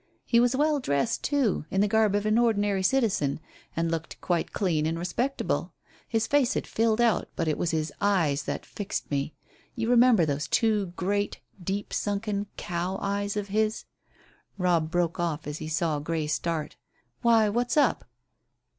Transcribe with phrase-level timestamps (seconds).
[0.25, 3.39] "He was well dressed, too, in the garb of an ordinary citizen,
[3.75, 5.73] and looked quite clean and respectable.
[6.07, 9.35] His face had filled out; but it was his eyes that fixed me.
[9.75, 13.85] You remember those two great, deep sunken, cow eyes of his"
[14.57, 16.77] Robb broke off as he saw Grey start.
[17.21, 18.05] "Why, what's up?"